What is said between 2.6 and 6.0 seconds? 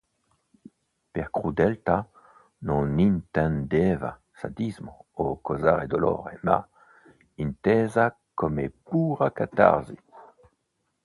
non intendeva sadismo, o causare